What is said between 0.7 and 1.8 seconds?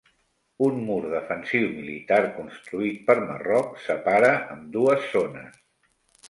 mur defensiu